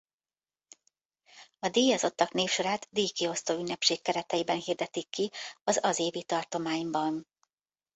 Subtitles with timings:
[1.59, 5.31] A díjazottak névsorát díjkiosztó ünnepség kereteiben hirdetik ki
[5.63, 7.27] az az évi tartományban.